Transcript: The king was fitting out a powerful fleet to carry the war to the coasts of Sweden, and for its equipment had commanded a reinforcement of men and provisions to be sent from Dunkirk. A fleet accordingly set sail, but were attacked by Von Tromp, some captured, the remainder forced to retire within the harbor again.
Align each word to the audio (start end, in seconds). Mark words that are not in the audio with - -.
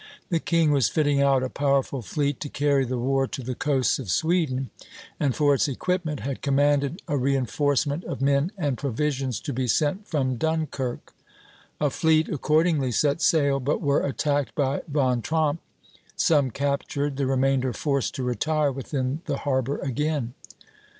The 0.29 0.39
king 0.39 0.71
was 0.71 0.89
fitting 0.89 1.21
out 1.21 1.43
a 1.43 1.47
powerful 1.47 2.01
fleet 2.01 2.39
to 2.39 2.49
carry 2.49 2.85
the 2.85 2.97
war 2.97 3.27
to 3.27 3.43
the 3.43 3.53
coasts 3.53 3.99
of 3.99 4.09
Sweden, 4.09 4.71
and 5.19 5.35
for 5.35 5.53
its 5.53 5.67
equipment 5.67 6.21
had 6.21 6.41
commanded 6.41 6.99
a 7.07 7.17
reinforcement 7.19 8.03
of 8.05 8.19
men 8.19 8.51
and 8.57 8.79
provisions 8.79 9.39
to 9.41 9.53
be 9.53 9.67
sent 9.67 10.07
from 10.07 10.37
Dunkirk. 10.37 11.13
A 11.79 11.91
fleet 11.91 12.29
accordingly 12.29 12.91
set 12.91 13.21
sail, 13.21 13.59
but 13.59 13.79
were 13.79 14.03
attacked 14.03 14.55
by 14.55 14.81
Von 14.87 15.21
Tromp, 15.21 15.61
some 16.15 16.49
captured, 16.49 17.17
the 17.17 17.27
remainder 17.27 17.71
forced 17.71 18.15
to 18.15 18.23
retire 18.23 18.71
within 18.71 19.21
the 19.27 19.37
harbor 19.45 19.77
again. 19.77 20.33